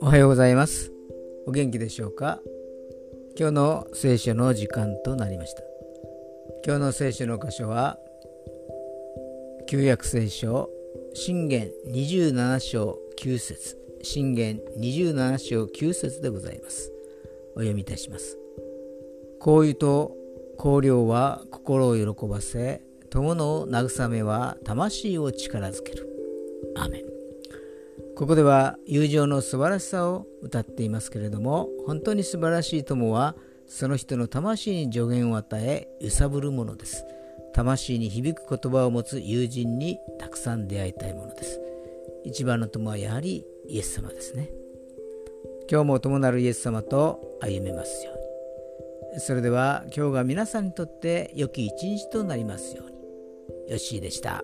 [0.00, 0.92] おはようございます。
[1.46, 2.40] お元気でしょうか？
[3.36, 5.62] 今日の聖書の時間となりました。
[6.64, 7.98] 今日の聖書の箇所は
[9.68, 10.70] 旧約聖書
[11.14, 13.76] 信玄27章9節。
[14.02, 16.92] 信玄27章9節でございます。
[17.56, 18.38] お読みいたします。
[19.40, 20.14] こう言うと
[20.56, 22.80] 香料は心を喜ばせ
[23.16, 26.06] 友の慰めは魂を力づける。
[26.76, 27.02] アメン。
[28.14, 33.34] ここでは友情の素晴らしさを歌っていますけれども本当に素晴らしい友は
[33.66, 37.06] その人の魂に助言を与え揺さぶるものです。
[37.54, 41.58] 魂に響く言葉を持つ友人にたくさん出会いたいものです。
[42.26, 44.50] 一番の友はやはりイエス様ですね。
[45.70, 48.12] 今日も友なるイエス様と歩めますよ
[49.10, 49.20] うに。
[49.20, 52.95] それでは今日が皆さんにとって良き一日となりますように。
[53.66, 54.42] よッしーでした。